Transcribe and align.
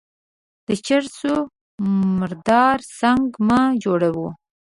د 0.67 0.67
چر 0.85 1.03
سو 1.17 1.33
مردار 2.19 2.77
سنگ 2.99 3.27
مه 3.47 3.61
جوړوه. 3.83 4.29